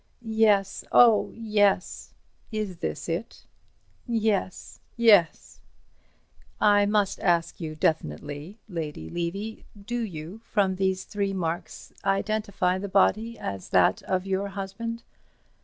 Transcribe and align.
"Yes, 0.23 0.83
oh, 0.91 1.29
yes." 1.35 2.15
"Is 2.51 2.77
this 2.77 3.07
it?" 3.07 3.45
"Yes—yes—" 4.07 5.61
"I 6.59 6.87
must 6.87 7.19
ask 7.19 7.61
you 7.61 7.75
definitely, 7.75 8.57
Lady 8.67 9.11
Levy. 9.11 9.63
Do 9.79 9.99
you, 9.99 10.39
from 10.43 10.77
these 10.77 11.03
three 11.03 11.33
marks 11.33 11.93
identify 12.03 12.79
the 12.79 12.89
body 12.89 13.37
as 13.37 13.69
that 13.69 14.01
of 14.01 14.25
your 14.25 14.47
husband?" 14.47 15.03